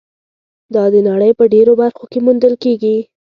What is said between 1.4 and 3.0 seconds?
ډېرو برخو کې موندل کېږي.